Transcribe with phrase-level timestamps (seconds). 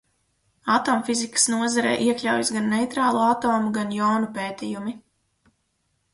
[0.75, 4.97] Atomfizikas nozarē iekļaujas gan neitrālu atomu, gan jonu pētījumi.